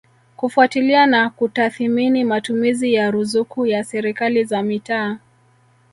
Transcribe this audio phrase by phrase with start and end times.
[0.37, 5.17] kufuatilia na kutathimini matumizi ya ruzuku ya Serikali za Mitaa